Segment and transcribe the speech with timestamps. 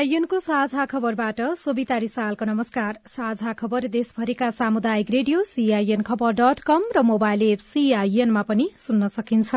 [0.00, 6.84] सीआईएनको साझा खबरबाट सोभिता रिसालको नमस्कार। साझा खबर देशभरिका सामुदायिक radio CIN Khabar dot com
[6.96, 9.52] र मोबाइल एप सीआईएनमा पनि सुन्न सकिन्छ।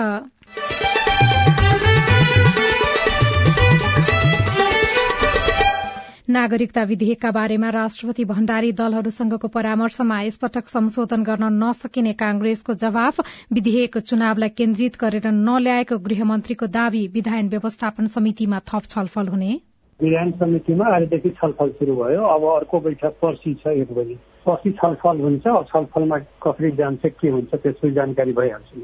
[6.30, 14.58] नागरिकता विधेयकका बारेमा राष्ट्रपति भण्डारी दलहरूसँगको परामर्शमा यसपटक संशोधन गर्न नसकिने कांग्रेसको जवाफ विधेयक चुनावलाई
[14.58, 19.60] केन्द्रित गरेर नल्याएको गृहमन्त्रीको दावी विधायन व्यवस्थापन समितिमा थप छलफल हुने।
[20.04, 25.22] विधान समितिमा आजदेखि छलफल सुरु भयो अब अर्को बैठक पर्सि छ एक बजी पर्सि छलफल
[25.22, 28.84] हुन्छ छलफलमा कसरी जान्छ के हुन्छ त्यसको जानकारी भइहाल्छ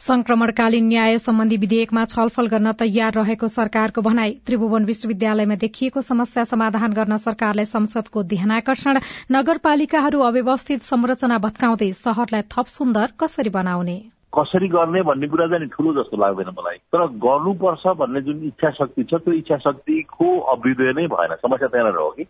[0.00, 6.92] संक्रमणकालीन न्याय सम्बन्धी विधेयकमा छलफल गर्न तयार रहेको सरकारको भनाई त्रिभुवन विश्वविद्यालयमा देखिएको समस्या समाधान
[6.92, 9.00] गर्न सरकारलाई संसदको ध्यानकर्षण
[9.32, 13.98] नगरपालिकाहरू अव्यवस्थित संरचना भत्काउँदै शहरलाई थप सुन्दर कसरी बनाउने
[14.32, 19.02] कसरी गर्ने भन्ने कुरा चाहिँ ठुलो जस्तो लाग्दैन मलाई। तर गर्नुपर्छ भन्ने जुन इच्छा शक्ति
[19.04, 22.26] छ त्यो इच्छा शक्तिको अभ्युदय नै भएन। समस्या त्यहाँनिर हो कि?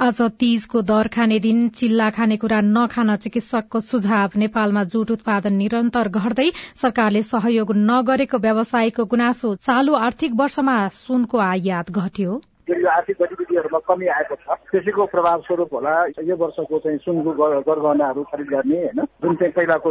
[0.00, 6.50] आज तीजको दर खाने दिन चिल्ला खानेकुरा नखान चिकित्सकको सुझाव। नेपालमा जुट उत्पादन निरन्तर घट्दै
[6.82, 14.06] सरकारले सहयोग नगरेको व्यवसायीको गुनासो चालू आर्थिक वर्षमा सुनको आयात घट्यो। यो आर्थिक गतिविधिहरूमा कमी
[14.10, 17.30] आएको छ। त्यसैको प्रभाव स्वरूप होला यो वर्षको चाहिँ सुनको
[17.62, 18.98] गरगहनाहरू खरिद गर्ने होइन?
[19.22, 19.90] जुन चाहिँ पहिलाको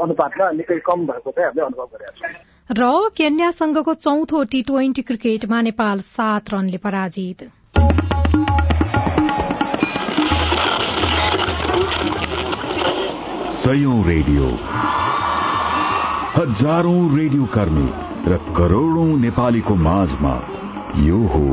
[0.00, 2.32] अनुपातमा निकै कम भएको चाहिँ हामीले अनुभव गरेका छौँ।
[2.72, 7.40] र केन्यासँगको चौथो टी ट्वेन्टी क्रिकेटमा नेपाल सात रनले पराजित।
[13.62, 14.46] सयौं रेडियो।
[16.36, 17.88] हजारौं रेडियो कर्मी
[18.26, 20.34] र करोड़ौं नेपालीको माझमा
[21.04, 21.44] यो हो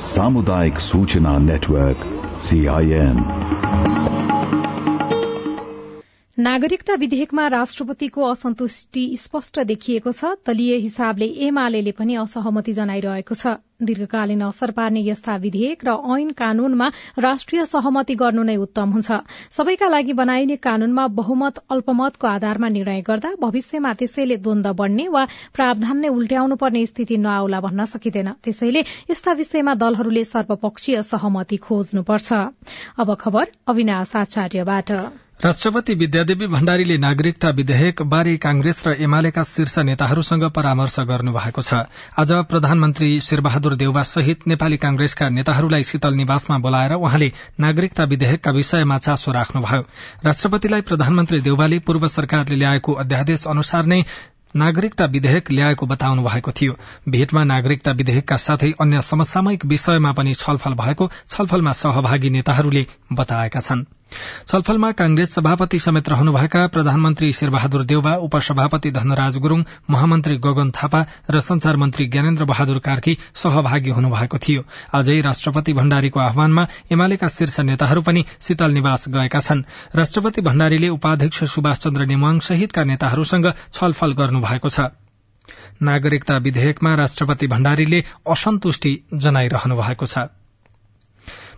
[0.00, 2.04] सामुदायिक सूचना नेटवर्क
[2.40, 3.18] सीआईएन
[6.40, 14.42] नागरिकता विधेयकमा राष्ट्रपतिको असन्तुष्टि स्पष्ट देखिएको छ। दलीय हिसाबले एमाले पनि असहमति जनाइरहेको छ। दीर्घकालीन
[14.48, 16.88] असर पार्ने यस्ता विधेयक र ऐन कानूनमा
[17.20, 19.10] राष्ट्रिय सहमति गर्नु नै उत्तम हुन्छ।
[19.52, 25.96] सबैका लागि बनाइने कानूनमा बहुमत अल्पमतको आधारमा निर्णय गर्दा भविष्यमा त्यसैले द्वन्द बढ़ने वा प्रावधान
[26.00, 28.80] नै उल्ट्याउनु पर्ने स्थिति नआउला भन्न सकिँदैन। त्यसैले
[29.12, 32.32] यस्ता विषयमा दलहरूले सर्वपक्षीय सहमति खोज्नुपर्छ।
[35.44, 41.74] राष्ट्रपति विद्यादेवी भण्डारीले नागरिकता विधेयक बारे कांग्रेस र एमालेका शीर्ष नेताहरूसँग परामर्श गर्नु भएको छ।
[42.18, 47.30] आज प्रधानमन्त्री शेरबहादुर देउवा सहित नेपाली कांग्रेसका नेताहरूलाई शीतल निवासमा बोलाएर उहाँले
[47.60, 49.80] नागरिकता विधेयकका विषयमा चासो राख्नुभयो।
[50.24, 54.02] राष्ट्रपतिलाई प्रधानमन्त्री देउवाले पूर्व सरकारले ल्याएको अध्यादेश अनुसार नै
[54.56, 56.76] नागरिकता विधेयक ल्याएको बताउनु भएको थियो।
[57.08, 63.99] भेटमा नागरिकता विधेयकका साथै अन्य समसामयिक विषयमा पनि छलफल भएको छलफलमा सहभागी नेताहरूले बताएका छनृ।
[64.48, 71.40] छलफलमा कांग्रेस सभापति समेत रहनुभएका प्रधानमन्त्री शेरबहादुर देउवा उपसभापति धनराज गुरूङ महामन्त्री गगन थापा र
[71.40, 74.62] संचार मन्त्री ज्ञानेन्द्र बहादुर कार्की सहभागी हुनुभएको थियो।
[74.94, 79.62] आजै राष्ट्रपति भण्डारीको आह्वानमा एमालेका शीर्ष नेताहरू पनि शीतल निवास गएका छन्।
[79.96, 84.90] राष्ट्रपति भण्डारीले उपाध्यक्ष सुभाष चन्द्र नेमाङ सहितका नेताहरूसँग छलफल गर्नुभएको छ।
[85.82, 90.18] नागरिकता विधेयकमा राष्ट्रपति भण्डारीले असन्तुष्टि जनाइरहनु भएको छ।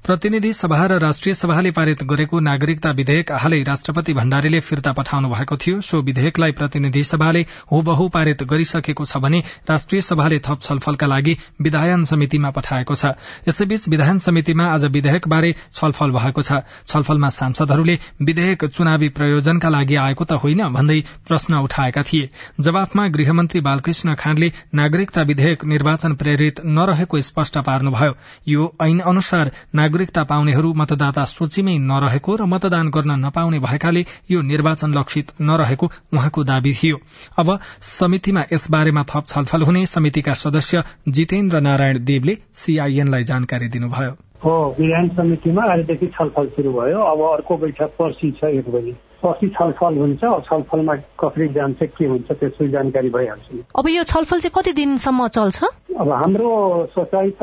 [0.05, 5.57] प्रतिनिधि सभा र राष्ट्रिय सभाले पारित गरेको नागरिकता विधेयक हालै राष्ट्रपति भण्डारीले फिर्ता पठाउनु भएको
[5.57, 11.37] थियो। सो विधेयकलाई प्रतिनिधि सभाले हुबहु पारित गरिसकेको छ भने राष्ट्रिय सभाले थप छलफलका लागि
[11.63, 13.13] विधायन समितिमा पठाएको छ।
[13.49, 20.25] यसैबीच विधायन समितिमा आज विधेयकबारे छलफल भएको छ। छलफलमा सांसदहरूले विधेयक चुनावी प्रयोजनका लागि आएको
[20.25, 20.99] त होइन भन्दै
[21.29, 22.31] प्रश्न उठाएका थिए।
[22.61, 28.13] जवाफमा गृहमन्त्री बालकृष्ण खाँडले नागरिकता विधेयक निर्वाचन प्रेरित नरहेको स्पष्ट पार्नुभयो।
[28.49, 29.53] यो ऐन अनुसार
[29.93, 35.87] नागरिकता पाउनेहरू मतदाता सूचीमै नरहेको र मतदान गर्न नपाउने भएकाले यो निर्वाचन लक्षित नरहेको
[36.17, 36.97] उहाँको दावी थियो।
[37.39, 37.49] अब
[37.83, 44.13] समितिमा यसबारेमा थप छलफल हुने समितिका सदस्य जितेन्द्र नारायण देवले सीआईएनलाई जानकारी दिनुभयो।
[44.45, 49.49] हो विधान समितिमा आजदेखि छलफल सुरु भयो। अब अर्को बैठक पर्सि छ एक बजी। पर्सि
[49.57, 54.73] छलफल हुन्छ छलफलमा कसरी जान्छ के हुन्छ त्यसको जानकारी भइहाल्छ। अब यो छलफल चाहिँ कति
[54.73, 55.59] दिनसम्म चल्छ?
[56.01, 56.53] अब हाम्रो
[56.95, 57.31] सोचाइ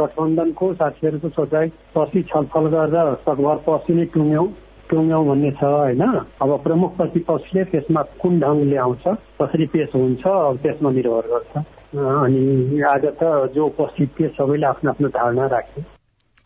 [0.00, 4.46] गठबन्धनको साथीहरूको सोचाइ पर्सि छलफल गरेर सकभर पर्सि नै टुङ्यौँ
[4.90, 6.02] टुङ्ग्यौँ भन्ने छ होइन?
[6.42, 9.04] अब प्रमुख प्रतिपक्षले त्यसमा कुन ढङ्गले आउँछ
[9.42, 11.52] कसरी पेश हुन्छ अब त्यसमा निर्भर गर्छ।
[11.94, 15.82] अनि आज त जो उपस्थित थिए सबैले आफ्नो आफ्नो धारणा राखे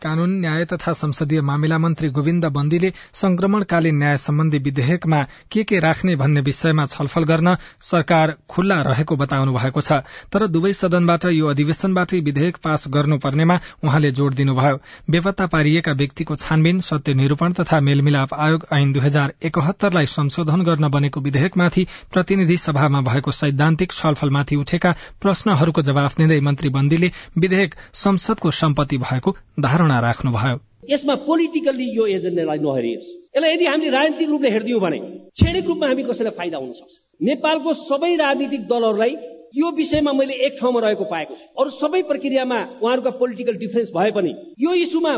[0.05, 5.23] कानून न्याय तथा संसदीय मामिला मन्त्री गोविन्द बन्दीले संक्रमणकालीन न्याय सम्बन्धी विधेयकमा
[5.53, 10.01] के के राख्ने भन्ने विषयमा छलफल गर्न सरकार खुल्ला रहेको बताउनु भएको छ।
[10.33, 14.77] तर दुवै सदनबाट यो अधिवेशनबाटै विधेयक पास गर्नुपर्नेमा उहाँले जोड़ दिनुभयो।
[15.11, 20.89] बेपत्ता पारिएका व्यक्तिको छानबिन सत्य निरूपण तथा मेलमिलाप आयोग ऐन दुई हजार एकहत्तरलाई संशोधन गर्न
[20.91, 27.75] बनेको विधेयकमाथि प्रतिनिधि सभामा भएको सैद्धान्तिक छलफलमाथि उठेका प्रश्नहरूको जवाफ दिँदै मन्त्री बन्दीले विधेयक
[28.05, 30.59] संसदको सम्पत्ति भएको धारणा धारणा राख्नुभयो।
[30.91, 34.99] यसमा पोलिटिकल्ली यो एजेन्डालाई नहेरियोस्। यसलाई यदि हामीले राजनीतिक रूपले हेरिदियौँ भने
[35.33, 36.93] क्षणिक रूपमा हामी कसैलाई फाइदा हुन सक्छ?
[37.21, 39.13] नेपालको सबै राजनीतिक दलहरूलाई
[39.55, 44.11] यो विषयमा मैले एक ठाउँमा रहेको पाएको छु। अरू सबै प्रक्रियामा उहाँहरूका पोलिटिकल डिफरेन्स भए
[44.11, 45.15] पनि यो इस्युमा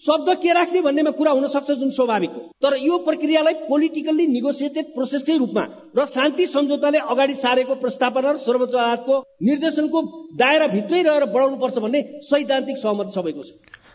[0.00, 4.94] शब्द के राख्ने भन्नेमा कुरा हुन सक्छ जुन स्वाभाविक हो। तर यो प्रक्रियालाई पोलिटिकल्ली निगोसिएटेड
[4.94, 5.64] प्रोसेसकै रूपमा
[5.98, 9.98] र शान्ति सम्झौताले अगाडि सारेको प्रस्तावना र सर्वोच्च अदालतको निर्देशनको
[10.38, 12.00] दायरा भित्रै रहेर बढाउनुपर्छ भन्ने
[12.30, 13.50] सैद्धान्तिक सहमति सबैको छ।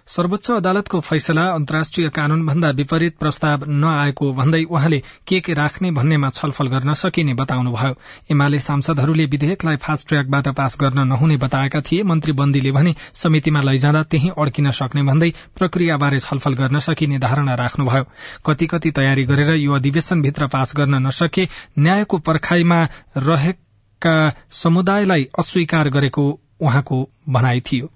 [0.07, 6.29] सर्वोच्च अदालतको फैसला अन्तर्राष्ट्रिय कानून भन्दा विपरीत प्रस्ताव नआएको भन्दै उहाँले के के राख्ने भन्नेमा
[6.29, 7.95] छलफल गर्न सकिने बताउनुभयो।
[8.31, 14.03] एमाले सांसदहरूले विधेयकलाई फास्ट ट्र्याकबाट पास गर्न नहुने बताएका थिए। मन्त्री बन्दीले भने समितिमा लैजाँदा
[14.03, 18.05] त्यही अड्किन सक्ने भन्दै प्रक्रियाबारे छलफल गर्न सकिने धारणा राख्नुभयो।
[18.45, 21.47] कति कति तयारी गरेर यो अधिवेशनभित्र पास गर्न नसके
[21.79, 22.81] न्यायको पर्खाईमा
[23.19, 24.17] रहेका
[24.53, 26.31] समुदायलाई अस्वीकार गरेको
[26.61, 27.89] उहाँको भनाई थियो।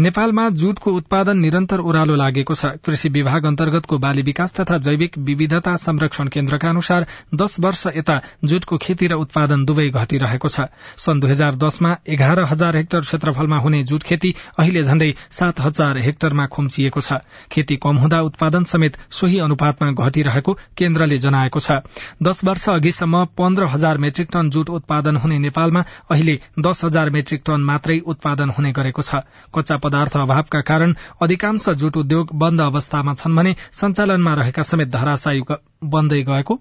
[0.00, 5.74] नेपालमा जुटको उत्पादन निरन्तर ओह्रालो लागेको छ। कृषि विभाग अन्तर्गतको बाली विकास तथा जैविक विविधता
[5.76, 10.66] संरक्षण केन्द्रका अनुसार दश वर्ष यता जुटको खेती र उत्पादन दुवै घटिरहेको छ।
[10.98, 15.98] सन् दुई हजार दसमा एघार हजार हेक्टर क्षेत्रफलमा हुने जुट खेती अहिले झण्डै सात हजार
[15.98, 21.78] हेक्टरमा खुम्चिएको छ। खेती कम हुँदा उत्पादन समेत सोही अनुपातमा घटिरहेको केन्द्रले जनाएको छ।
[22.22, 27.42] दश वर्ष अघिसम्म पन्ध्र हजार मेट्रिक टन जुट उत्पादन हुने नेपालमा अहिले दश हजार मेट्रिक
[27.46, 29.22] टन मात्रै उत्पादन हुने गरेको छ।
[29.54, 35.42] कच्चा पदार्थ अभावका कारण अधिकांश जुट उद्योग बन्द अवस्थामा छन् भने सञ्चालनमा रहेका समेत धराशायी
[35.84, 36.60] बन्दै गएको।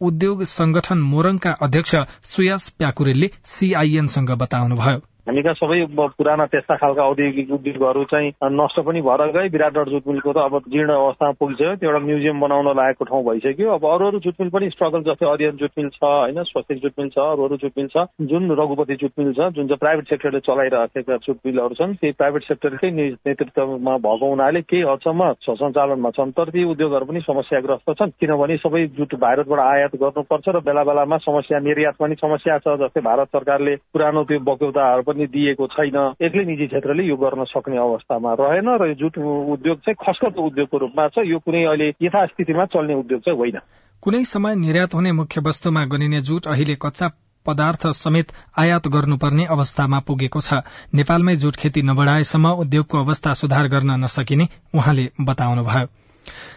[0.00, 1.94] उद्योग संगठन मोरङका अध्यक्ष
[2.24, 5.76] सुयास प्याकुरेलले सीआईएनसँग बताउनुभयो। हामी कहाँ सबै
[6.20, 10.68] पुराना त्यस्ता खालका औद्योगिक उद्योगहरू चाहिँ नष्ट पनि भएर गए। विराटगढ जुट मिलको त अब
[10.68, 14.50] जीर्ण अवस्थामा पुगिसक्यो। त्यो एउटा म्युजियम बनाउन लागेको ठाउँ भइसक्यो। अब अरू अरू जुट मिल
[14.52, 16.42] पनि स्ट्रगल जस्तै अरियन जुट मिल छ होइन?
[16.44, 19.64] स्वस्तिक जुट मिल छ अरू अरू जुट मिल छ। जुन रघुपति जुट मिल छ जुन
[19.64, 25.32] चाहिँ प्राइभेट सेक्टरले चलाइरहेका जुट मिलहरू छन् त्यही प्राइभेट सेक्टरकै नेतृत्वमा भएको हुनाले केही हदसम्म
[25.48, 30.60] सञ्चालनमा छन्। तर ती उद्योगहरू पनि समस्याग्रस्त छन्। किनभने सबै जुट भारतबाट आयात गर्नुपर्छ र
[30.68, 35.66] बेला बेलामा समस्या निर्यात पनि समस्या छ जस्तै भारत सरकारले पुरानो त्यो बक्यौताहरू पनि दिएको
[35.66, 39.18] छैन। एक्लै निजी क्षेत्रले यो गर्न सक्ने अवस्थामा रहेन र यो जुट
[39.54, 43.58] उद्योग चाहिँ खस्कत उद्योगको रूपमा छ। यो कुनै अहिले यथास्थितिमा चल्ने उद्योग चाहिँ होइन।
[44.02, 47.08] कुनै समय निर्यात हुने मुख्य वस्तुमा गनिने जुट अहिले कच्चा
[47.46, 50.60] पदार्थ समेत आयात गर्नुपर्ने अवस्थामा पुगेको छ।
[50.94, 56.03] नेपालमै जुट खेती नबढ़ाएसम्म उद्योगको अवस्था सुधार गर्न नसकिने उहाँले बताउनुभयो।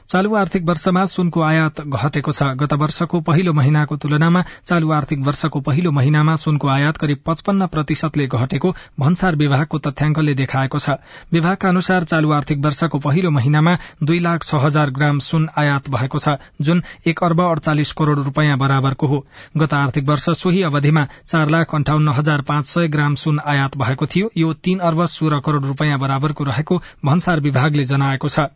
[0.07, 5.59] चालू आर्थिक वर्षमा सुनको आयात घटेको छ। गत वर्षको पहिलो महिनाको तुलनामा चालू आर्थिक वर्षको
[5.61, 10.97] पहिलो महिनामा सुनको आयात करिब पचपन्न प्रतिशतले घटेको भन्सार विभागको तथ्याङ्कले देखाएको छ।
[11.33, 16.19] विभागका अनुसार चालू आर्थिक वर्षको पहिलो महिनामा दुई लाख छ हजार ग्राम सुन आयात भएको
[16.19, 19.25] छ जुन एक अर्ब अड़चालिस करोड़ रूपियाँ बराबरको हो।
[19.57, 24.05] गत आर्थिक वर्ष सोही अवधिमा चार लाख अन्ठाउन्न हजार पाँच सय ग्राम सुन आयात भएको
[24.07, 28.47] थियो। यो तीन अर्ब सोह्र करोड़ रूपियाँ बराबरको रहेको भन्सार विभागले जनाएको छ।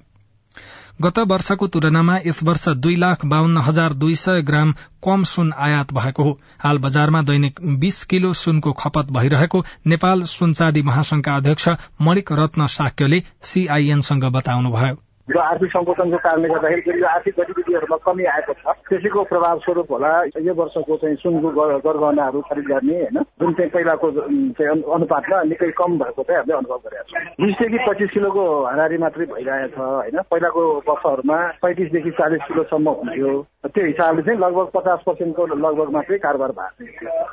[1.01, 4.74] गत वर्षको तुलनामा यस वर्ष दुई लाख बाहन्न हजार दुई सय ग्राम
[5.05, 10.81] कम सुन आयात भएको हो। हाल बजारमा दैनिक बीस किलो सुनको खपत भइरहेको नेपाल सुनचाँदी
[10.81, 11.69] महासंघका अध्यक्ष
[12.01, 14.98] मणिक रत्न साक्यले सीआईएनसँग बताउनुभयो।
[15.30, 20.12] यो आर्थिक सङ्कोचनको कारणले गर्दाखेरि यो आर्थिक गतिविधिहरूमा कमी आएको छ। त्यसैको प्रभाव स्वरूप होला
[20.42, 21.50] यो वर्षको चाहिँ सुनको
[21.86, 23.18] गरगहनाहरू खरिद गर्ने होइन?
[23.40, 28.12] जुन चाहिँ पहिलाको चाहिँ अनुपातमा निकै कम भएको चाहिँ हामीले अनुभव गरेका छौँ। बिसदेखि पच्चिस
[28.12, 30.18] किलोको हाराहारी मात्रै भइरहेछ होइन?
[30.32, 33.32] पहिलाको वर्षहरूमा पैँतिसदेखि चालिस किलोसम्म हुन्थ्यो।
[33.68, 37.30] त्यो हिसाबले चाहिँ लगभग पचास पर्सेन्टको लगभग मात्रै कारोबार भएको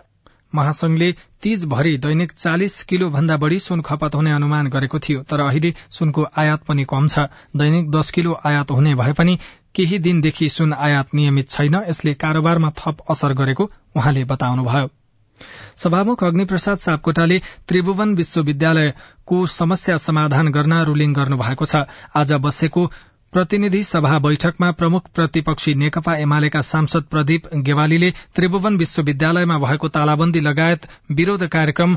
[0.55, 1.13] महासंघले
[1.43, 6.27] तीजभरि दैनिक चालिस किलो भन्दा बढ़ी सुन खपत हुने अनुमान गरेको थियो तर अहिले सुनको
[6.37, 7.19] आयात पनि कम छ।
[7.57, 9.39] दैनिक दश किलो आयात हुने भए पनि
[9.75, 14.89] केही दिनदेखि सुन आयात नियमित छैन यसले कारोबारमा थप असर गरेको उहाँले बताउनुभयो।
[15.77, 17.39] सभामुख अग्निप्रसाद सापकोटाले
[17.69, 21.85] त्रिभुवन विश्वविद्यालयको समस्या समाधान गर्न रूलिङ गर्नुभएको छ।
[22.17, 22.91] आज बसेको
[23.33, 30.87] प्रतिनिधि सभा बैठकमा प्रमुख प्रतिपक्षी नेकपा एमालेका सांसद प्रदीप गेवालीले त्रिभुवन विश्वविद्यालयमा भएको तालाबन्दी लगायत
[31.11, 31.97] विरोध कार्यक्रम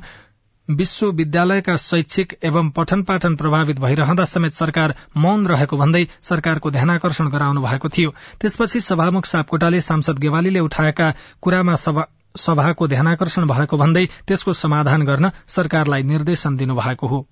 [0.70, 7.62] विश्वविद्यालयका शैक्षिक एवं पठन पाठन प्रभावित भइरहँदा समेत सरकार मौन रहेको भन्दै सरकारको ध्यानकर्षण गराउनु
[7.62, 11.76] भएको थियो। त्यसपछि सभामुख सापकोटाले सांसद गेवालीले उठाएका कुरामा
[12.38, 17.28] सभाको ध्यानकर्षण भएको भन्दै त्यसको समाधान गर्न सरकारलाई निर्देशन दिनुभएको हो।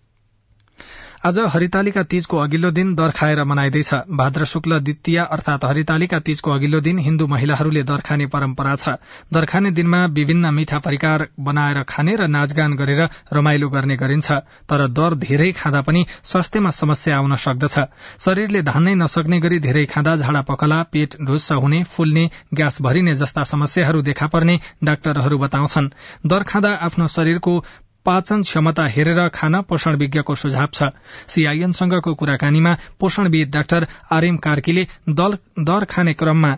[1.24, 6.80] आज हरितालिका तीजको अघिल्लो दिन दर खाएर मनाइँदैछ। भाद्र शुक्ल द्वितीय अर्थात हरितालिका तीजको अघिल्लो
[6.82, 8.90] दिन हिन्दू महिलाहरूले दर खाने परम्परा छ।
[9.34, 13.02] दर खाने दिनमा विभिन्न मिठा परिकार बनाएर खाने र नाचगान गरेर
[13.34, 14.32] रमाइलो गर्ने गरिन्छ।
[14.70, 17.76] तर दर धेरै खाँदा पनि स्वास्थ्यमा समस्या आउन सक्दछ।
[18.20, 23.44] शरीरले धान्नै नसक्ने गरी धेरै खाँदा झाडा पखला पेट ढुस्स हुने फुल्ने ग्यास भरिने जस्ता
[23.44, 25.92] समस्याहरू देखा पर्ने डाक्टरहरू बताउँछन्।
[26.26, 27.60] दर खाँदा आफ्नो शरीरको
[28.06, 30.90] पाचन क्षमता हेरेर खान पोषण विज्ञको सुझाव छ।
[31.28, 36.56] सीआईएनसँगको कुराकानीमा पोषणविद डाक्टर आरएम कार्कीले दर खाने क्रममा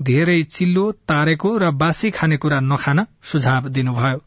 [0.00, 4.18] धेरै चिल्लो तारेको र बासी खानेकुरा नखान सुझाव दिनुभयो।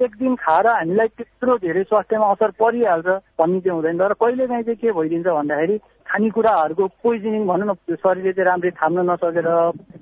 [0.00, 4.64] एक दिन खाएर हामीलाई त्यत्रो धेरै स्वास्थ्यमा असर परिहाल्छ भन्ने चाहिँ हुँदैन। र कहिले काहीँ
[4.64, 5.76] चाहिँ के भइदिन्छ भन्दाखेरि
[6.10, 9.46] खानेकुराहरूको पोइजनिङ भनौँ न शरीरले चाहिँ राम्ररी थाम्न नसकेर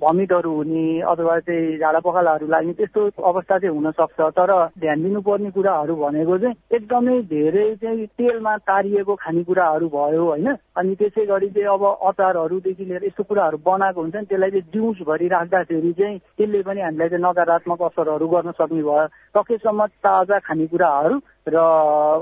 [0.00, 5.50] भमिटहरू हुने अथवा चाहिँ झाडा पखालाहरू लाग्ने त्यस्तो अवस्था चाहिँ हुन सक्छ तर ध्यान दिनुपर्ने
[5.53, 10.49] कुराहरू भनेको चाहिँ एकदमै धेरै चाहिँ तेलमा तारिएको खानेकुराहरू भयो होइन।
[10.81, 15.29] अनि त्यसै गरी चाहिँ अब अचारहरूदेखि लिएर यस्तो कुराहरू बनाएको हुन्छ नि त्यसलाई चाहिँ जिउसभरि
[15.29, 21.17] राख्दाखेरि चाहिँ त्यसले पनि हामीलाई चाहिँ नकारात्मक असरहरू गर्न सक्ने भयो। सकेसम्म ताजा खानेकुराहरू
[21.49, 21.57] र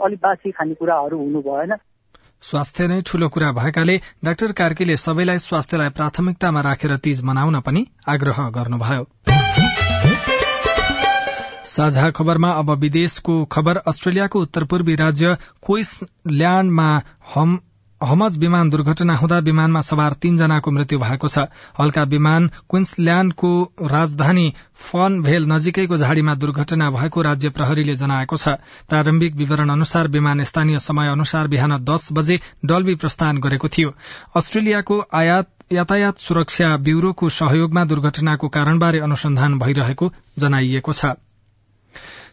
[0.04, 1.74] अलिक बासी खानेकुराहरू हुनु भएन।
[2.42, 8.48] स्वास्थ्य नै ठूलो कुरा भएकाले डाक्टर कार्कीले सबैलाई स्वास्थ्यलाई प्राथमिकतामा राखेर तीज मनाउन पनि आग्रह
[8.50, 9.06] गर्नुभयो।
[11.66, 16.90] साझा खबरमा अब विदेशको खबर अस्ट्रेलियाको उत्तर पूर्वी राज्य क्विसल्याण्डमा
[18.00, 21.46] हमज विमान दुर्घटना हुँदा विमानमा सवार तीनजनाको मृत्यु भएको छ।
[21.78, 28.48] हल्का विमान क्विन्सल्याण्डको राजधानी फन भेल नजिकैको झाड़ीमा दुर्घटना भएको राज्य प्रहरीले जनाएको छ।
[28.88, 33.94] प्रारम्भिक विवरण अनुसार विमान स्थानीय समय अनुसार बिहान दस बजे डल्बी प्रस्थान गरेको थियो।
[34.36, 35.02] अस्ट्रेलियाको
[35.72, 41.16] यातायात सुरक्षा ब्यूरोको सहयोगमा दुर्घटनाको कारणबारे अनुसन्धान भइरहेको जनाइएको छ।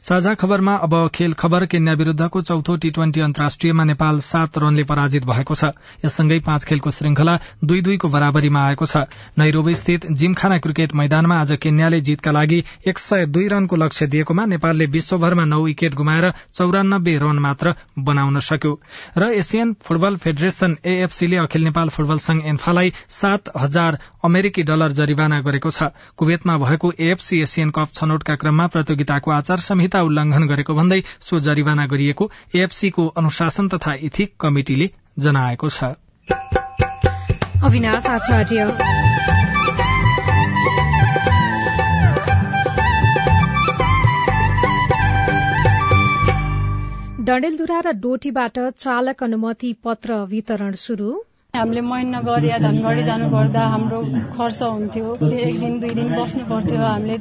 [0.04, 5.26] साझा खबरमा अब खेल खबर केन्या विरूद्धको चौथो टी ट्वेन्टी अन्तर्राष्ट्रियमा नेपाल सात रनले पराजित
[5.26, 5.70] भएको छ।
[6.06, 9.08] यससँगै पाँच खेलको श्रृंखला दुई दुईको बराबरीमा आएको छ।
[9.40, 14.46] नैरोबी स्थित जिमखाना क्रिकेट मैदानमा आज केन्याले जीतका लागि एक सय दुई रनको लक्ष्य दिएकोमा
[14.46, 18.74] नेपालले विश्वभरमा नौ विकेट गुमाएर चौरानब्बे रन मात्र बनाउन सक्यो।
[19.18, 25.40] र एसियन फुटबल फेडरेशन एएफसीले अखिल नेपाल फुटबल संघ एन्फालाई सात हजार अमेरिकी डलर जरिवाना
[25.40, 30.74] गरेको छ। कुवेतमा भएको एएफसी एसियन कप छनौटका क्रममा प्रतियोगिताको आचार संहिता संहिता उल्लंघन गरेको
[30.74, 34.88] भन्दै सो जरिवाना गरिएको एएफसीको अनुशासन तथा इथिक कमिटिले
[35.20, 35.94] जनाएको छ।
[47.24, 51.12] डडेलधुरा र डोटीबाट चालक अनुमति पत्र वितरण शुरू
[51.54, 54.00] हामीले महिनागर या धनगढी जानुपर्दा हाम्रो
[54.38, 57.18] खर्च हुन्थ्यो। एक दिन दुई दिन बस्नु पर्थ्यो हामीले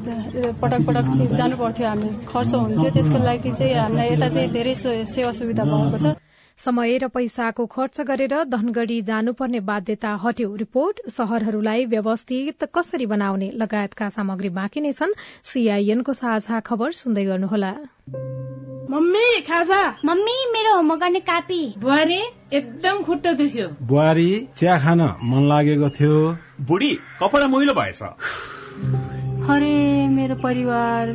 [0.63, 4.75] पटक पटक जानु पर्थ्यो हामी खर्च हुन्थ्यो। त्यसको लागि चाहिँ हामीलाई यता चाहिँ धेरै
[5.13, 6.17] सेवा सुविधा भएको छ।
[6.57, 14.09] समय र पैसाको खर्च गरेर धनगढ़ी जानुपर्ने बाध्यता हट्यो। रिपोर्ट शहरहरूलाई व्यवस्थित कसरी बनाउने लगायतका
[14.09, 15.13] सामग्री बाँकी नै छन्।
[15.45, 17.73] सीआईएनको साझा खबर सुन्दै गर्नुहोला।
[18.91, 22.21] मम्मी खाजा। मम्मी मेरो होमवर्क गर्ने कापी। बुहारी
[22.53, 28.03] एकदम खुट्टा दुख्यो। बुहारी चिया खान मन लागेको थियो। बुढी कपडा मैलो भएछ।
[29.51, 31.15] अरे मेरो परिवार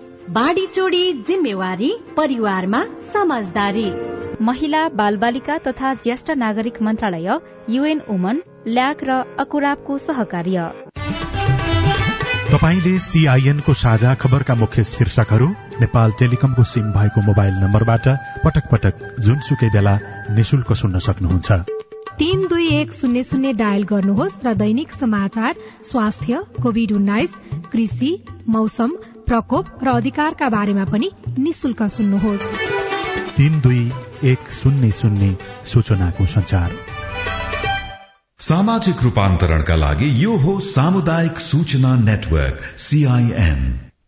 [0.31, 2.81] बाढी चोडी जिम्मेवारी परिवारमा
[3.13, 3.89] समझदारी।
[4.41, 7.27] महिला बाल बालिका तथा ज्येष्ठ नागरिक मन्त्रालय
[7.69, 10.69] युएन वुमन ल्याक र अकुराबको सहकार्य।
[12.51, 15.49] तपाईँले सीआईएनको साझा खबरका मुख्य शीर्षकहरू
[15.81, 18.07] नेपाल टेलिकमको सिम भएको मोबाइल नम्बरबाट
[18.45, 19.99] पटक पटक जुनसुकै बेला
[20.31, 21.61] निशुल्क सुन्न सक्नुहुन्छ।
[22.19, 27.33] तीन दुई एक शून्य शून्य डायल गर्नुहोस् र दैनिक समाचार स्वास्थ्य कोविड उन्नाइस
[27.71, 28.11] कृषि
[28.47, 28.91] मौसम
[29.27, 32.47] प्रकोप र अधिकारका बारेमा पनि निशुल्क सुन्नुहोस्।
[33.37, 33.83] तीन दुई
[34.23, 35.35] एक शून्य शून्य
[35.65, 36.69] सूचनाको संचार
[38.39, 43.59] सामाजिक रूपान्तरणका लागि यो हो सामुदायिक सूचना नेटवर्क सीआईएन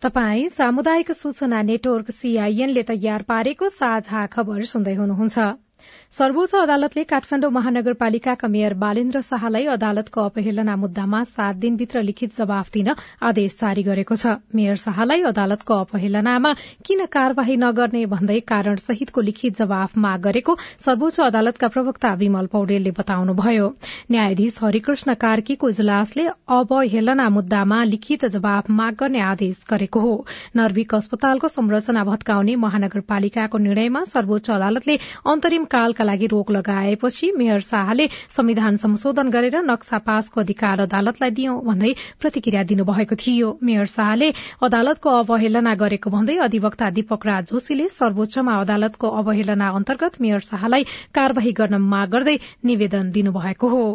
[0.02, 5.38] तपाई सामुदायिक सूचना नेटवर्क सीआईएनले तयार पारेको साझा खबर सुन्दै हुनुहुन्छ।
[6.14, 12.90] सर्वोच्च अदालतले काठमाडौँ महानगरपालिकाका मेयर बालेन्द्र शाहलाई अदालतको अपहेलना मुद्दामा सात दिनभित्र लिखित जवाफ दिन
[13.24, 16.52] आदेश जारी गरेको छ। मेयर शाहलाई अदालतको अपहेलनामा
[16.86, 20.56] किन कार्यवाही नगर्ने भन्दै कारण सहितको लिखित जवाफ माग गरेको
[20.86, 23.74] सर्वोच्च अदालतका प्रवक्ता विमल पौडेलले बताउनुभयो।
[24.12, 26.28] न्यायाधीश हरिकृष्ण कार्कीको इजलासले
[26.60, 30.14] अवहेलना मुद्दामा लिखित जवाफ माग गर्ने आदेश गरेको हो।
[30.62, 38.08] नर्विक अस्पतालको संरचना भत्काउने महानगरपालिकाको निर्णयमा सर्वोच्च अदालतले अन्तरिम कालका लागि रोक लगाएपछि मेयर शाहले
[38.30, 44.32] संविधान संशोधन गरेर नक्सा पासको अधिकार अदालतलाई दियौं भन्दै प्रतिक्रिया दिनुभएको थियो। मेयर शाहले
[44.62, 51.52] अदालतको अवहेलना गरेको भन्दै अधिवक्ता दीपक राज जोशीले सर्वोच्चमा अदालतको अवहेलना अन्तर्गत मेयर शाहलाई कार्यवाही
[51.60, 53.86] गर्न माग गर्दै निवेदन दिनुभएको हो।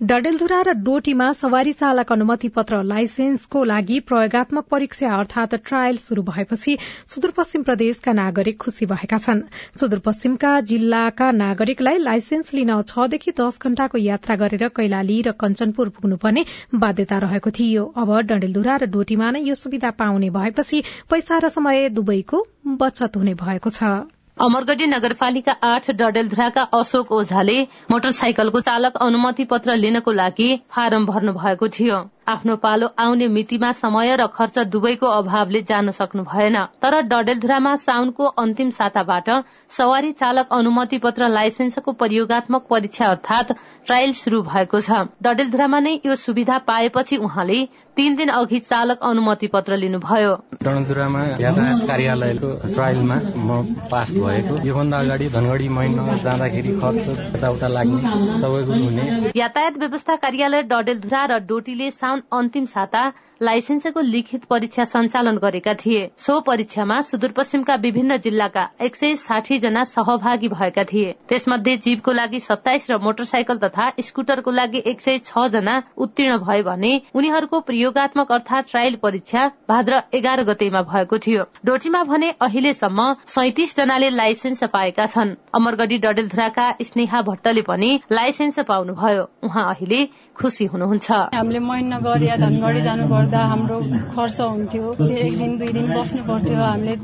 [0.00, 6.76] डडेलधुरा र डोटीमा सवारी चालक अनुमति पत्र लाइसेन्सको लागि प्रयोगात्मक परीक्षा अर्थात ट्रायल शुरू भएपछि
[7.06, 9.42] सुदूरपश्चिम प्रदेशका नागरिक खुशी भएका छन्।
[9.80, 16.44] सुदूरपश्चिमका जिल्लाका नागरिकलाई लाइसेन्स लिन छदेखि दश घण्टाको यात्रा गरेर कैलाली र कञ्चनपुर पुग्नुपर्ने
[16.76, 21.88] बाध्यता रहेको थियो। अब डडेलधुरा र डोटीमा नै यो सुविधा पाउने भएपछि पैसा र समय
[21.90, 22.42] दुवैको
[22.80, 23.92] बचत हुने भएको छ।
[24.40, 27.56] अमरगढी नगरपालिका आठ डडेलधुराका अशोक ओझाले
[27.90, 31.98] मोटरसाइकलको चालक अनुमति पत्र लिनको लागि फारम भर्नु भएको थियो।
[32.30, 38.24] आफ्नो पालो आउने मितिमा समय र खर्च दुवैको अभावले जान सक्नु भएन। तर डडेलधुरामा साउनको
[38.38, 39.30] अन्तिम साताबाट
[39.70, 43.52] सवारी चालक अनुमति पत्र लाइसेन्सको प्रयोगात्मक परीक्षा अर्थात
[43.86, 47.60] ट्रायल शुरू भएको छ। डडेलधुरामा नै यो सुविधा पाएपछि उहाँले
[47.96, 54.98] तीन दिन अघि चालक अनुमति पत्र लिनुभयो। डडेलधुरामा यातायात कार्यालयको ट्रायलमा म पास भएको। योभन्दा
[54.98, 58.00] अगाडि धनगढ़ी महिना जाँदाखेरि खर्च यताउता लाग्ने
[58.40, 65.36] सबैको हुने। यातायात व्यवस्था कार्यालय डडेलधुरा र डोटीले साउन अन्तिम साता लाइसेन्सको लिखित परीक्षा सञ्चालन
[65.38, 71.76] गरेका थिए। सो परीक्षामा सुदूरपश्चिमका विभिन्न जिल्लाका एक सय साठी जना सहभागी भएका थिए। त्यसमध्ये
[71.76, 76.92] जीवको लागि सत्ताइस र मोटरसाइकल तथा स्कूटरको लागि एक सय छ जना उत्तीर्ण भए भने
[77.14, 84.10] उनीहरूको प्रयोगात्मक अर्थात ट्रायल परीक्षा भाद्र एघार गतेमा भएको थियो। डोटीमा भने अहिलेसम्म सैतिस जनाले
[84.10, 90.04] लाइसेन्स पाएका छन्। अमरगढी डडेलधुराका स्नेहा भट्टले पनि लाइसेन्स पाउनुभयो। उहाँ अहिले
[90.36, 93.78] खुसी हुनुहुन्छ। हामीले धनगढी जानु पर्दा हाम्रो
[94.10, 96.94] खर्च हुन्थ्यो। एक दिन दुई दिन बस्नु पर्थ्यो हामीले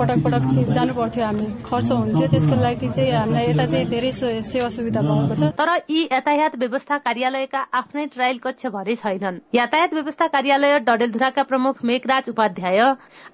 [0.00, 4.12] पटक पटक जानु पर्थ्यो हामीले खर्च हुन्थ्यो। त्यसको लागि चाहिँ हामीलाई यता चाहिँ धेरै
[4.48, 9.92] सेवा सुविधा भएको छ। तर यी यातायात व्यवस्था कार्यालयका आफ्नै ट्रायल कक्ष भरे छैनन्। यातायात
[9.92, 12.80] व्यवस्था कार्यालय डडेलधुराका प्रमुख मेघराज उपाध्याय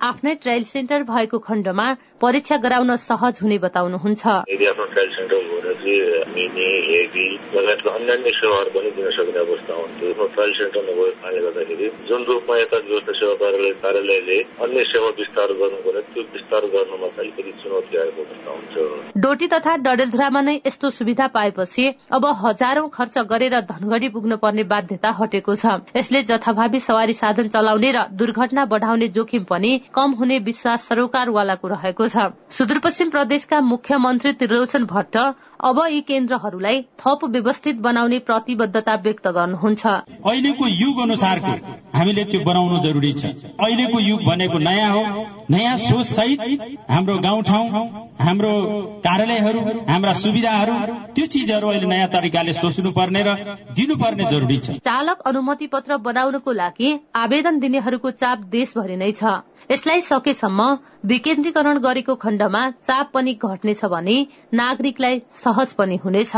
[0.03, 1.87] आफ्नै ट्रायल सेन्टर भएको खण्डमा
[2.25, 5.41] परीक्षा गराउन सहज हुने बताउनुहुन्छ। यदि आफ्नो ट्रायल सेन्टर
[5.77, 11.41] चाहिँ मिनी हेभी लगायतका अन्यान्य सेवाहरू पनि दिन सक्ने अवस्था हुन्थ्यो। ट्रायल सेन्टर नभएको कारणले
[11.45, 16.63] गर्दाखेरि जुन रूपमा यातायात व्यवस्था सेवा कार्यालय कार्यालयले अन्य सेवा विस्तार गर्नु पर्ने त्यो विस्तार
[16.75, 21.85] गर्नमा अलिकति चुनौती आएको अवस्था हुन्छ। डोटी तथा डडेलधुरामा नै यस्तो सुविधा पाएपछि
[22.17, 27.93] अब हजारौं खर्च गरेर धनगढ़ी पुग्नु पर्ने बाध्यता हटेको छ। यसले जथाभावी सवारी साधन चलाउने
[27.93, 34.85] र दुर्घटना बढ़ाउने जोखिम पनि कम हुने विश्वास सरोकारवालाको रहेको छ। सुदूरपश्चिम प्रदेशका मुख्यमन्त्री त्रिलोचन
[34.87, 35.17] भट्ट
[35.65, 41.53] अब यी केन्द्रहरूलाई थप व्यवस्थित बनाउने प्रतिबद्धता व्यक्त गर्नुहुन्छ। अहिलेको युग अनुसारको
[41.95, 43.25] हामीले त्यो बनाउनु जरुरी छ।
[43.59, 45.03] अहिलेको युग भनेको नयाँ हो।
[45.51, 46.41] नयाँ सोच सहित
[46.91, 47.87] हाम्रो गाउँठाउँ
[48.21, 48.53] हाम्रो
[49.07, 50.75] कार्यालयहरू हाम्रा सुविधाहरू
[51.15, 53.37] त्यो चिजहरू अहिले नयाँ तरिकाले सोच्नु पर्ने र
[53.73, 60.01] दिनुपर्ने जरुरी छ। चालक अनुमति पत्र बनाउनको लागि आवेदन दिनेहरूको चाप देशभरि नै छ। यसलाई
[60.03, 60.65] सकेसम्म
[61.07, 64.17] विकेन्द्रीकरण गरेको खण्डमा चाप पनि घट्नेछ भने
[64.55, 66.37] नागरिकलाई सहज पनि हुनेछ।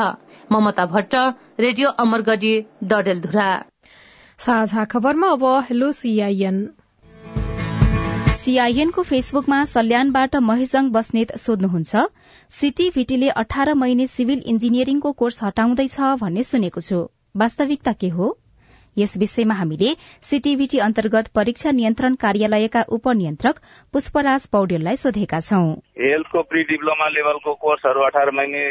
[0.53, 1.15] ममता भट्ट
[1.61, 3.49] रेडियो अमरगढी डडेलधुरा।
[4.39, 6.59] साझा खबरमा अब हेलो सीआईएन
[8.39, 12.07] सीआईएनको फेसबुकमा सल्यानबाट महेशजङ बस्नेत सोध्नुहुन्छ
[12.53, 16.99] सीटीभीटीले अठार महिने सिभिल इन्जिनियरिङको कोर्स हटाउँदैछ भन्ने सुनेको छु।
[17.37, 18.37] वास्तविकता के हो?
[18.99, 19.91] यस विषयमा हामीले
[20.23, 23.57] सीटीभीटी अन्तर्गत परीक्षा नियन्त्रण कार्यालयका उपनियन्त्रक
[23.93, 25.67] पुष्पराज पौडेललाई सोधेका छौं।
[26.01, 28.63] हेल्थको प्री डिप्लोमा लेभलको कोर्सहरू अठार महिने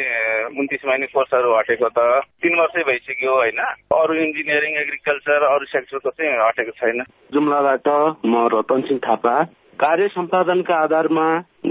[0.59, 2.07] उन्तिस महिने कोर्सहरू हटेको त
[2.43, 3.59] तीन वर्षै भइसक्यो होइन।
[3.95, 7.88] अरू इन्जिनियरिङ एग्रिकल्चर अरू सेक्टरको चाहिँ हटेको छैन। जुम्लाबाट
[8.25, 9.35] म रतन सिंह थापा
[9.79, 11.25] कार्य सम्पादनका आधारमा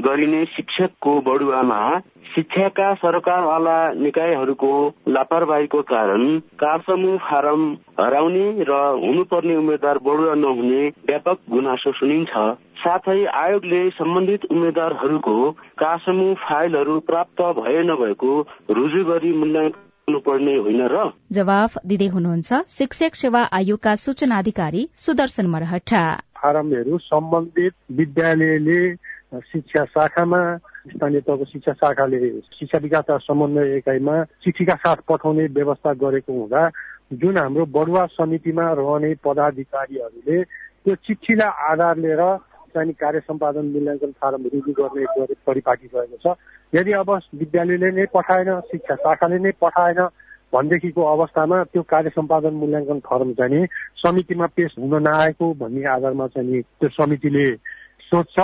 [0.04, 1.78] गरिने शिक्षकको बढुवामा
[2.34, 4.72] शिक्षाका सरकारवाला निकायहरूको
[5.08, 7.62] लापरवाहीको कारण कार समूह फारम
[8.00, 12.44] हराउने र हुनुपर्ने उम्मेद्वार बढुवा नहुने व्यापक गुनासो सुनिन्छ।
[12.84, 18.40] साथै आयोगले सम्बन्धित उम्मेद्वारहरूको कार समूह फाइलहरू प्राप्त भए नभएको
[18.70, 19.82] रुजु गरी मूल्याङ्कन
[21.32, 26.04] जवाफ दिँदै हुनुहुन्छ शिक्षक सेवा आयोगका सूचना अधिकारी सुदर्शन मरहटा
[26.44, 28.80] फारमहरू सम्बन्धित विद्यालयले
[29.42, 30.40] शिक्षा शाखामा
[30.92, 32.18] स्थानीय तहको शिक्षा शाखाले
[32.52, 36.68] शिक्षा विकास समन्वय एकाइमा चिठीका साथ पठाउने व्यवस्था गरेको हुँदा
[37.16, 40.42] जुन हाम्रो बढुवा समितिमा रहने पदाधिकारीहरूले
[40.84, 42.22] त्यो चिठीलाई आधार लिएर
[42.74, 46.36] चाहिँ कार्य सम्पादन मूल्याङ्कन फारम रुजु गर्ने परिपाटी रहेको छ।
[46.72, 50.00] यदि अब विद्यालयले नै पठाएन शिक्षा शाखाले नै पठाएन
[50.54, 53.66] भनेदेखिको अवस्थामा त्यो कार्य सम्पादन मूल्याङ्कन फर्म चाहिँ
[53.98, 57.46] समितिमा पेश हुन नआएको भन्ने आधारमा चाहिँ त्यो समितिले
[58.10, 58.38] सोध्छ।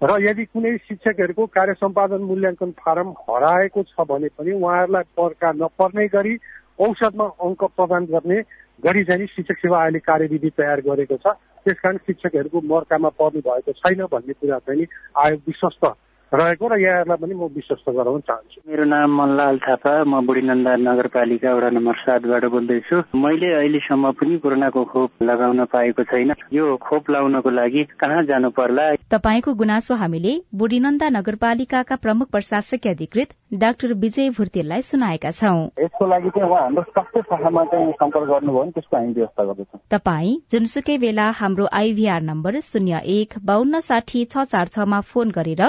[0.00, 6.06] र यदि कुनै शिक्षकहरूको कार्य सम्पादन मूल्याङ्कन फारम हराएको छ भने पनि उहाँहरूलाई पर्का नपर्ने
[6.08, 6.34] गरी
[6.78, 8.40] औषधमा अङ्क प्रदान गर्ने
[8.84, 11.32] गरी चाहिँ शिक्षक सेवा अहिले कार्यविधि तयार गरेको छ।
[11.64, 15.84] त्यसकारण शिक्षकहरूको मर्कामा पर्नु भएको छैन भन्ने कुरा चाहिँ आयोग विश्वस्त
[16.32, 21.54] रहेको र यहाँहरूलाई पनि म विश्वस्त गराउन चाहन्छु। मेरो नाम मनलाल थापा म बुढीनन्दा नगरपालिका
[21.54, 27.50] वडा नम्बर सातबाट बोल्दैछु। मैले अहिलेसम्म पनि कोरोनाको खोप लगाउन पाएको छैन। यो खोप लाउनको
[27.50, 28.86] लागि कहाँ जानु पर्ला?
[29.06, 36.30] तपाईँको गुनासो हामीले बुढीनन्दा नगरपालिकाका प्रमुख प्रशासकीय अधिकृत डाक्टर विजय भुर्तेललाई सुनाएका छौं। यसको लागि
[36.34, 40.98] चाहिँ उहाँ हाम्रो स्वास्थ्य शाखामा चाहिँ सम्पर्क गर्नुभयो भने त्यसको हामी व्यवस्था गर्दछौँ। तपाई जुनसुकै
[40.98, 45.62] बेला हाम्रो आइभीआर नम्बर शून्य एक बान्न साठी छ चार छमा फोन गरेर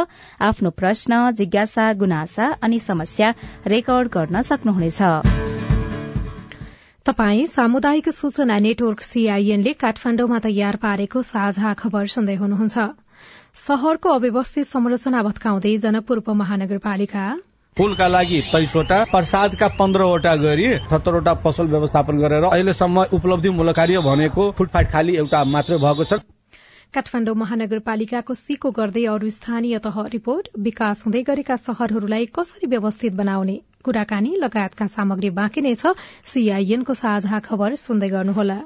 [0.48, 3.34] आफ्नो प्रश्न जिज्ञासा गुनासा अनि समस्या
[3.68, 5.02] रेकर्ड गर्न सक्नुहुनेछ।
[7.06, 12.78] तपाई सामुदायिक सूचना नेटवर्क सीआईएनले काठमाण्डुमा तयार पारेको साझा खबर सुन्दै हुनुहुन्छ।
[13.58, 17.24] शहरको अव्यवस्थित संरचना भत्काउँदै जनकपुर उपमहानगरपालिका।
[17.78, 24.92] फूलका लागि तेइसवटा प्रसादका पन्ध्रवटा गरी सत्तरवटा पसल व्यवस्थापन गरेर अहिलेसम्म उपलब्धिमूलक कार्य भनेको फुटपाट
[24.92, 26.20] खाली एउटा मात्रै भएको छ।
[26.94, 33.56] काठमाडौँ महानगरपालिकाको सिको गर्दै अरू स्थानीय तह रिपोर्ट विकास हुँदै गरेका शहरहरूलाई कसरी व्यवस्थित बनाउने
[33.86, 35.94] कुराकानी लगायतका सामग्री बाँकी नै छ।
[36.26, 38.58] सीआईएनको साझा खबर सुन्दै गर्नुहोला।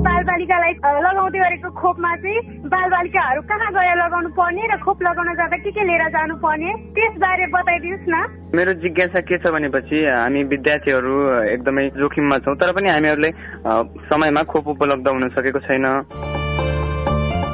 [0.00, 0.72] बालबालिकालाई
[1.06, 2.40] लगाउँदै गरेको खोपमा चाहिँ
[2.72, 7.46] बालबालिकाहरू कहाँ गएर लगाउनु पर्ने र खोप लगाउन जाँदा के के लिएर जानु पर्ने त्यसबारे
[7.56, 8.16] बताइदिनुहोस् न।
[8.56, 11.14] मेरो जिज्ञासा के छ भनेपछि हामी विद्यार्थीहरू
[11.54, 13.30] एकदमै जोखिममा छौँ तर पनि हामीहरूले
[14.12, 15.86] समयमा खोप उपलब्ध हुन सकेको छैन।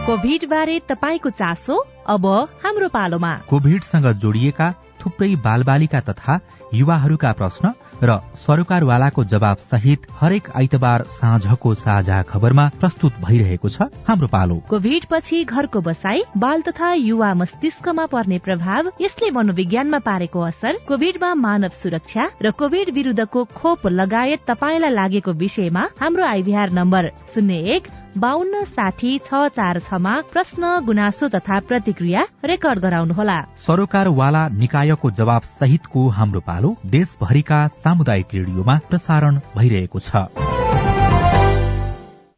[0.07, 2.27] कोभिड बारे तपाईँको चासो अब
[2.65, 4.69] हाम्रो पालोमा। कोभिडसँग जोडिएका
[5.01, 6.39] थुप्रै बालबालिका तथा
[6.75, 14.29] युवाहरूका प्रश्न र सरकारवालाको जवाब सहित हरेक आइतबार साँझको साझा खबरमा प्रस्तुत भइरहेको छ हाम्रो
[14.31, 20.83] पालो। कोभिड पछि घरको बसाई बाल तथा युवा मस्तिष्कमा पर्ने प्रभाव यसले मनोविज्ञानमा पारेको असर
[20.89, 27.63] कोभिडमा मानव सुरक्षा र कोभिड विरूद्धको खोप लगायत तपाईँलाई लागेको विषयमा हाम्रो आइभीआर नम्बर शून्य
[27.77, 35.43] एक बान्न साठी छ चार छमा प्रश्न गुनासो तथा प्रतिक्रिया रेकर्ड गराउनुहोला। सरोकारवाला निकायको जवाब
[35.53, 40.23] सहितको हाम्रो पालो देशभरिका सामुदायिक रेडियोमा प्रसारण भइरहेको छ।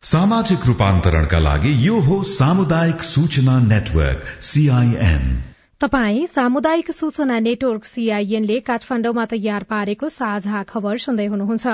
[0.04, 5.30] सामाजिक रूपान्तरणका लागि यो हो सामुदायिक सूचना नेटवर्क सीआईएन
[5.80, 11.66] तपाई सामुदायिक सूचना नेटवर्क सीआईएनले काठमाडौँमा तयार पारेको साझा खबर सुन्दै हुनुहुन्छ।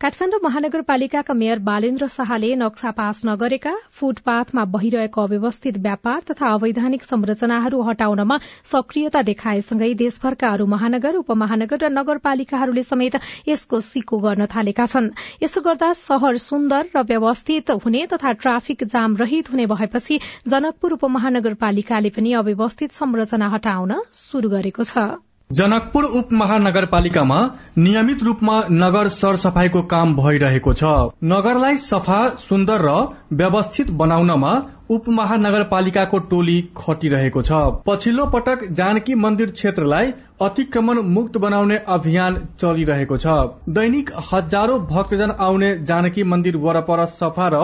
[0.00, 7.82] काठमाडौँ महानगरपालिकाका मेयर बालेन्द्र शाहले नक्सा पास नगरेका फुटपाथमा बहिरहेको अव्यवस्थित व्यापार तथा अवैधानिक संरचनाहरू
[7.82, 8.38] हटाउनमा
[8.72, 15.10] सक्रियता देखाएसँगै देशभरका अरू महानगर उपमहानगर र नगरपालिकाहरूले समेत यसको सिको गर्न थालेका छन्।
[15.42, 22.16] यसो गर्दा शहर सुन्दर र व्यवस्थित हुने तथा ट्राफिक जाम रहित हुने भएपछि जनकपुर उपमहानगरपालिकाले
[22.16, 27.38] पनि अव्यवस्थित संरचना हटाउन शुरू गरेको छ। जनकपुर उप महानगरपालिकामा
[27.78, 30.92] नियमित रूपमा नगर सरसफाईको काम भइरहेको छ।
[31.32, 32.94] नगरलाई सफा सुन्दर र
[33.40, 34.52] व्यवस्थित बनाउनमा
[34.92, 43.16] उप महानगरपालिकाको टोली खटिरहेको छ। पछिल्लो पटक जानकी मन्दिर क्षेत्रलाई अतिक्रमण मुक्त बनाउने अभियान चलिरहेको
[43.16, 43.36] छ।
[43.70, 47.62] दैनिक हजारौं भक्तजन आउने जानकी मन्दिर वरपर सफा र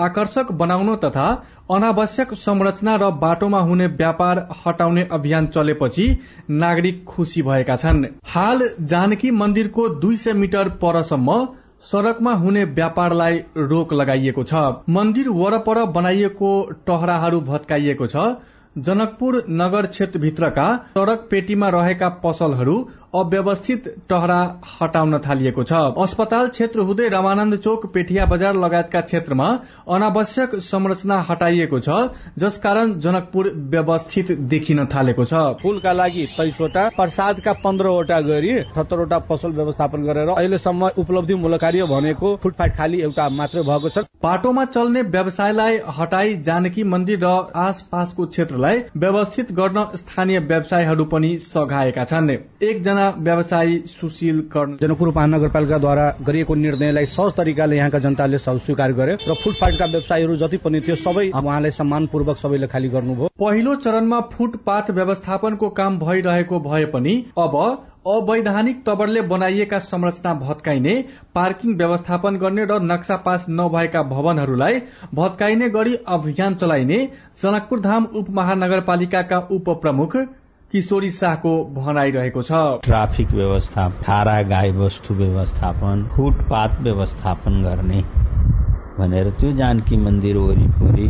[0.00, 1.28] आकर्षक बनाउन तथा
[1.70, 6.06] अनावश्यक संरचना र बाटोमा हुने व्यापार हटाउने अभियान चलेपछि
[6.56, 11.40] नागरिक खुशी भएका छन्। हाल जानकी मन्दिरको दुई सय मिटर परसम्म
[11.82, 14.54] सड़कमा हुने व्यापारलाई रोक लगाइएको छ।
[14.88, 16.50] मन्दिर वरपर बनाइएको
[16.86, 18.24] टहराहरू भत्काइएको छ।
[18.78, 22.74] जनकपुर नगर क्षेत्रभित्रका सड़क पेटीमा रहेका पसलहरू
[23.14, 24.40] अव्यवस्थित टहरा
[24.72, 29.46] हटाउन थालिएको छ। अस्पताल क्षेत्र हुँदै रमानन्द चोक पेठिया बजार लगायतका क्षेत्रमा
[29.88, 31.96] अनावश्यक संरचना हटाइएको छ
[32.38, 40.02] जसकारण जनकपुर व्यवस्थित देखिन थालेको छ। फुलका लागि तेइसवटा प्रसादका पन्ध्रवटा गरी सत्तरवटा पसल व्यवस्थापन
[40.02, 46.36] गरेर अहिलेसम्म उपलब्धिमूलक कार्य भनेको फुटपाथ खाली एउटा मात्रै भएको छ। पाटोमा चल्ने व्यवसायलाई हटाई
[46.44, 52.30] जानकी मन्दिर र आसपासको क्षेत्रलाई व्यवस्थित गर्न स्थानीय व्यवसायहरू पनि सघाएका छन्।
[52.62, 59.34] एकजना व्यवसायी सुशील कर्ण। जनकपुर महानगरपालिकाद्वारा गरिएको निर्णयलाई सहज तरिकाले यहाँका जनताले स्वीकार गरे र
[59.34, 65.68] फुटपाथका व्यवसायीहरू जति पनि थियो सबै उहाँलाई सम्मानपूर्वक सबैले खाली गर्नुभयो। पहिलो चरणमा फुटपाथ व्यवस्थापनको
[65.78, 67.56] काम भइरहेको भए पनि अब
[68.08, 70.94] अवैधानिक तवरले बनाइएका संरचना भत्काइने
[71.34, 74.80] पार्किङ व्यवस्थापन गर्ने र नक्सा पास नभएका भवनहरूलाई
[75.14, 76.98] भत्काइने गरी अभियान चलाइने
[77.42, 80.16] जनकपुर धाम उपमहानगरपालिकाका उपप्रमुख
[80.72, 88.02] किशोरी शाहको भनाइरहेको छ। ट्राफिक व्यवस्था थारा गाई वस्तु व्यवस्थापन फुटपाथ व्यवस्थापन गर्ने
[88.98, 91.08] भनेर त्यो जानकी मन्दिर वरिपरि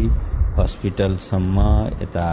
[0.58, 1.66] हस्पिटलसम्म
[2.02, 2.28] यता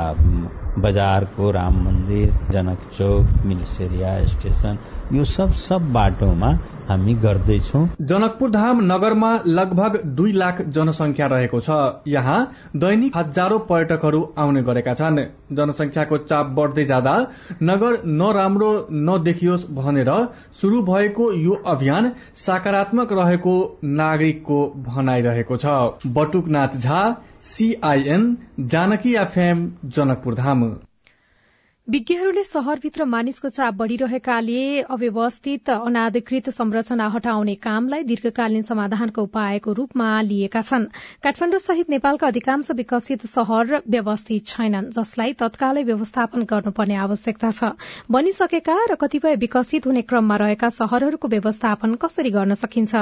[0.85, 4.79] बजारको राम मन्दिर जनक चौक मिलिसेरिया स्टेशन
[5.13, 6.51] यो सब सब बाटोमा
[6.89, 11.69] हामी गर्दैछौ। जनकपुर धाम नगरमा लगभग दुई लाख जनसंख्या रहेको छ।
[12.07, 12.39] यहाँ
[12.75, 15.19] दैनिक हजारौं पर्यटकहरू आउने गरेका छन्।
[15.51, 17.15] जनसंख्याको चाप बढ़दै जाँदा
[17.63, 20.11] नगर नराम्रो नदेखियोस् भनेर
[20.61, 27.01] शुरू भएको यो अभियान सकारात्मक रहेको नागरिकको भनाइरहेको छ। बटुकनाथ झा
[27.45, 28.35] सीआईएन
[28.67, 30.69] जानकी एफएम जनकपुर धाम
[31.87, 40.61] विज्ञहरूले शहरभित्र मानिसको चाप बढ़िरहेकाले अव्यवस्थित अनाधिकृत संरचना हटाउने कामलाई दीर्घकालीन समाधानको उपायको रूपमा लिएका
[40.61, 40.85] छन्।
[41.23, 47.71] काठमाडौँ सहित नेपालका अधिकांश विकसित शहर व्यवस्थित छैनन् जसलाई तत्कालै व्यवस्थापन गर्नुपर्ने आवश्यकता छ।
[48.11, 52.95] बनिसकेका र कतिपय विकसित हुने क्रममा रहेका शहरहरूको व्यवस्थापन कसरी गर्न सकिन्छ?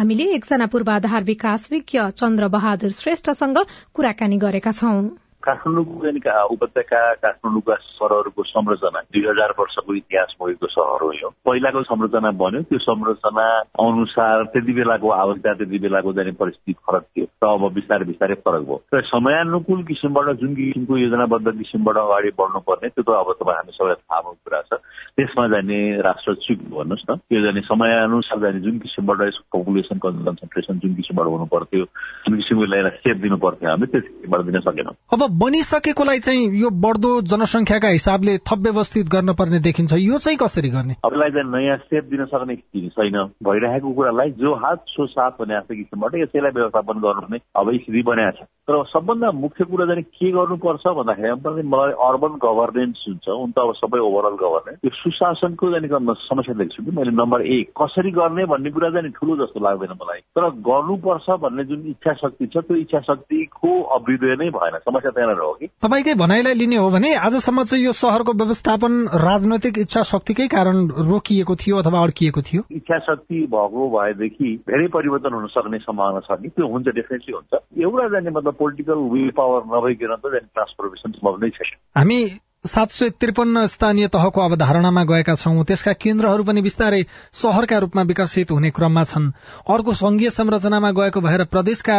[0.00, 5.10] हामीले एकजना पूर्वाधार विकास विज्ञ चन्द्र बहादुर श्रेष्ठसँग कुराकानी गरेका छौं।
[5.42, 12.30] काठमाडौँको उपत्यका काठमाडौँका सहरहरूको संरचना दुई हजार वर्षको इतिहास भएको सहर हो यो पहिलाको संरचना
[12.36, 13.46] बन्यो त्यो संरचना
[13.80, 18.62] अनुसार त्यति बेलाको आवश्यकता त्यति बेलाको जाने परिस्थिति फरक थियो र अब बिस्तारै बिस्तारै फरक
[18.62, 23.72] भयो र समयानुकूल किसिमबाट जुन किसिमको योजनाबद्ध किसिमबाट अगाडि बढ्नुपर्ने त्यो त अब तपाईँ हामी
[23.72, 24.80] सबैलाई थाहा भएको कुरा छ
[25.16, 30.78] त्यसमा जाने राष्ट्र चुक भन्नुहोस् न त्यो जाने समयअनुसार जाने जुन किसिमबाट यसको पपुलेसन कन्सन्ट्रेसन
[30.78, 31.84] जुन किसिमबाट हुनु पर्थ्यो
[32.26, 34.96] जुन किसिमको यसलाई सेप दिनु पर्थ्यो हामीले त्यस किसिमबाट दिन सकेनौँ
[35.30, 40.94] बनिसकेकोलाई चाहिँ यो बढ्दो जनसंख्याका हिसाबले थप व्यवस्थित गर्नुपर्ने देखिन्छ। यो चाहिँ कसरी गर्ने?
[41.04, 45.54] अबलाई चाहिँ नयाँ सेप दिन सक्ने स्थिति छैन। भइरहेको कुरालाई जो हात सो साथ भने
[45.54, 50.30] जस्तो किसिमबाट यसैलाई व्यवस्थापन गर्नुपर्ने अब स्थिति बनाएको छ। तर सबभन्दा मुख्य कुरा चाहिँ के
[50.30, 55.88] गर्नुपर्छ भन्दाखेरि मलाई अर्बन गभर्नेन्स हुन्छ हुन त अब सबै ओभरअल गभर्नेन्स। यो सुशासनको जाने
[56.26, 60.20] समस्या देख्छु कि मैले नम्बर एक। कसरी गर्ने भन्ने कुरा चाहिँ ठुलो जस्तो लाग्दैन मलाई।
[60.34, 65.42] तर गर्नुपर्छ भन्ने जुन इच्छा शक्ति छ त्यो इच्छा शक्तिको अभ्युदय नै भएन। समस्या त्यहाँनिर
[65.42, 65.66] हो कि?
[65.66, 71.54] तपाईँकै भनाइलाई लिने हो भने आजसम्म चाहिँ यो सहरको व्यवस्थापन राजनैतिक इच्छा शक्तिकै कारण रोकिएको
[71.54, 72.62] थियो अथवा अड्किएको थियो?
[72.72, 76.48] इच्छा शक्ति भएको भएदेखि धेरै परिवर्तन हुन सक्ने सम्भावना छ कि?
[76.48, 77.52] त्यो हुन्छ डेफिनेटली हुन्छ।
[77.84, 82.20] एउटा जाने मतलब पोलिटिकल विल पावर नभइकन त जाने ट्रान्सफर्मेसन सम्भव नै छैन। हामी
[82.64, 88.50] सात सय त्रिपन्न स्थानीय तहको अवधारणामा गएका छौं। त्यसका केन्द्रहरू पनि बिस्तारै शहरका रूपमा विकसित
[88.50, 89.32] हुने क्रममा छन्।
[89.64, 91.96] अर्को संघीय संरचनामा गएको भएर प्रदेशका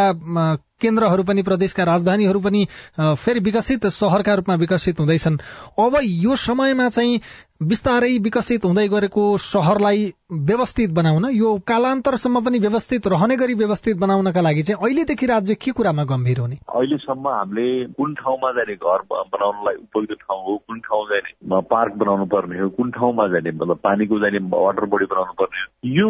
[0.82, 2.66] केन्द्रहरू पनि प्रदेशका राजधानीहरू पनि
[3.02, 5.38] फेरि विकसित शहरका रूपमा विकसित हुँदैछन्।
[5.82, 7.22] अब यो समयमा चाहिँ
[7.62, 10.06] बिस्तारै विकसित हुँदै गरेको शहरलाई
[10.46, 15.72] व्यवस्थित बनाउन यो कालान्तरसम्म पनि व्यवस्थित रहने गरी व्यवस्थित बनाउनका लागि चाहिँ अहिलेदेखि राज्य के
[15.72, 16.56] कुरामा गम्भीर हुने?
[16.56, 22.26] अहिलेसम्म हामीले कुन ठाउँमा जाने घर बनाउनलाई उपयुक्त ठाउँ हो कुन ठाउँ जाने पार्क बनाउनु
[22.26, 25.70] पर्ने हो कुन ठाउँमा जाने मतलब पानीको जाने वाटर बडी बनाउनु पर्ने हो
[26.00, 26.08] यो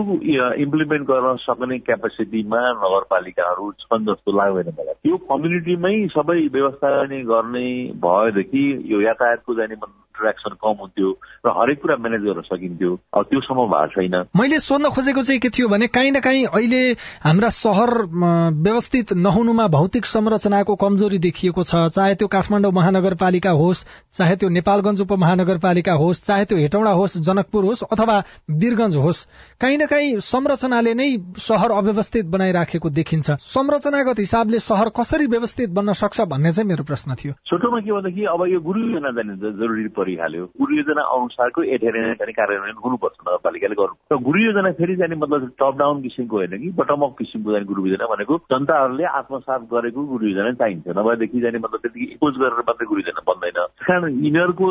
[0.64, 7.68] इम्प्लिमेन्ट गर्न सक्ने क्यापेसिटीमा नगरपालिकाहरू छन् जस्तो लाग्दैन मलाई। त्यो कम्युनिटीमै सबै व्यवस्था गर्ने
[8.08, 9.76] भएदेखि यो यातायातको जाने
[10.22, 11.10] इन्ट्रेक्सन कम हुन्थ्यो
[11.46, 15.40] र हरेक कुरा म्यानेज गर्न सकिन्थ्यो। अब त्यो सम्म भएको छैन। मैले सोध्न खोजेको चाहिँ
[15.42, 16.82] के थियो भने काहीँ न काहीँ अहिले
[17.26, 17.90] हाम्रा सहर
[18.62, 25.02] व्यवस्थित नहुनुमा भौतिक संरचनाको कमजोरी देखिएको छ। चाहे त्यो काठमाडौँ महानगरपालिका होस् चाहे त्यो नेपालगंज
[25.02, 28.18] उपमहानगरपालिका होस् चाहे त्यो हेटौँडा होस् जनकपुर होस् अथवा
[28.62, 29.26] वीरगंज होस्
[29.62, 35.94] काहीँ न काहीँ संरचनाले नै शहर अव्यवस्थित बनाइराखेको देखिन्छ। संरचनागत हिसाबले शहर कसरी व्यवस्थित बन्न
[35.96, 39.88] सक्छ भन्ने चाहिँ मेरो प्रश्न थियो। छोटोमा के भन्दाखेरि अब यो गुरु योजना जाने जरुरी
[40.12, 45.16] परिहाल्यो गुरु योजना अनुसारको एडहेरेन्स जाने कार्यान्वयन हुनुपर्छ नगरपालिकाले गर्नु र गुरु योजना फेरि जाने
[45.24, 49.62] मतलब टप डाउन किसिमको होइन कि बटम अप किसिमको जाने गुरु योजना भनेको जनताहरूले आत्मसात
[49.72, 54.20] गरेको गुरु योजना चाहिन्छ। नभएदेखि जाने मतलब त्यतिकै इम्पोज गरेर मात्रै गुरु योजना बन्दैन। कारण
[54.26, 54.70] यिनीहरूको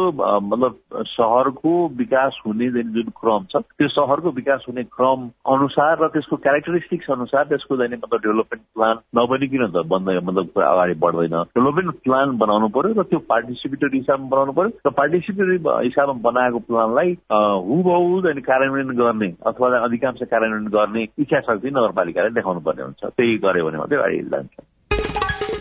[0.52, 6.36] मतलब सहरको विकास हुने जुन क्रम छ त्यो सहरको विकास हुने क्रम अनुसार र त्यसको
[6.46, 12.36] क्यारेक्टरिस्टिक्स अनुसार त्यसको जाने मतलब डेभलपमेन्ट प्लान नबनिकन त बन्द मतलब अगाडि बढ्दैन। डेभलपमेन्ट प्लान
[12.44, 14.90] बनाउनु पर्यो र त्यो पार्टिसिपेटरी हिसाबमा बनाउनु पर्यो। र
[15.32, 17.16] पार्टिसिपेटरी हिसाबमा बनाएको प्लानलाई
[17.64, 23.66] हुबहु कार्यान्वयन गर्ने अथवा अधिकांश कार्यान्वयन गर्ने इच्छा शक्ति नगरपालिकाले देखाउनु पर्ने हुन्छ त्यही गर्यो
[23.66, 24.68] भने मात्रै अगाडि जान्छ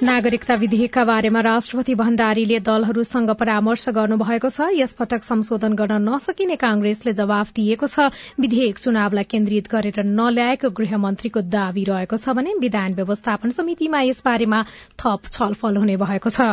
[0.01, 7.51] नागरिकता विधेयकका बारेमा राष्ट्रपति भण्डारीले दलहरूसँग परामर्श गर्नुभएको छ यसपटक संशोधन गर्न नसकिने कांग्रेसले जवाफ
[7.51, 8.07] दिएको छ
[8.39, 14.63] विधेयक चुनावलाई केन्द्रित गरेर नल्याएको गृहमन्त्रीको दावी रहेको छ भने विधान व्यवस्थापन समितिमा यसबारेमा
[14.99, 16.47] थप छलफल हुने भएको छ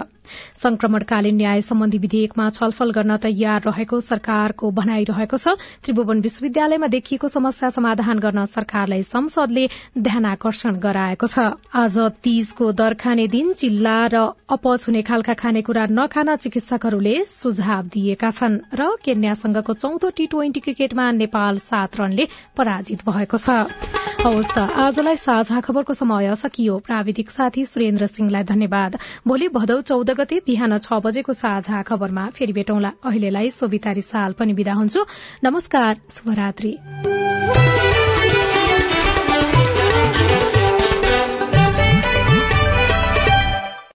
[0.57, 7.69] संक्रमणकालीन न्याय सम्बन्धी विधेयकमा छलफल गर्न तयार रहेको सरकारको भनाइरहेको छ। त्रिभुवन विश्वविद्यालयमा देखिएको समस्या
[7.71, 11.39] समाधान गर्न सरकारलाई संसदले ध्यानकर्षण गराएको छ।
[11.75, 14.17] आज तीजको दर खाने दिन चिल्ला र
[14.49, 21.11] अपच हुने खालका खानेकुरा नखान चिकित्सकहरूले सुझाव दिएका छन् र केन्यासँगको चौथो टी ट्वेन्टी क्रिकेटमा
[21.13, 23.69] नेपाल सात रनले पराजित भएको छ।
[24.17, 30.11] हवस् त आजलाई साझा खबरको समय सकियो। प्राविधिक साथी सुरेन्द्र सिंहलाई धन्यवाद। भोलि भदौ चौध
[30.17, 35.07] गते बिहान छ बजेको साझा खबरमा फेरि भेटौँला। अहिलेलाई सोभिता साल पनि विदा हुन्छु।
[35.45, 36.77] नमस्कार शुभरात्री।